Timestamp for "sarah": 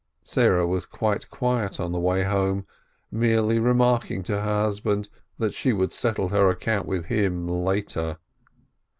0.23-0.65